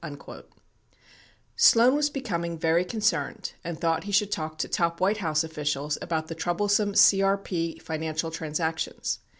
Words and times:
65 0.03 0.45
Sloan 1.55 1.95
was 1.95 2.09
becoming 2.09 2.57
very 2.57 2.83
concerned 2.83 3.53
and 3.63 3.79
thought 3.79 4.05
he 4.05 4.11
should 4.11 4.31
talk 4.31 4.57
to 4.57 4.67
top 4.67 4.99
"White 4.99 5.17
House 5.17 5.43
officials 5.43 5.99
about 6.01 6.27
the 6.27 6.33
troublesome 6.33 6.93
CRP 6.93 7.79
financial 7.79 8.31
trans 8.31 8.59
actions. 8.59 9.19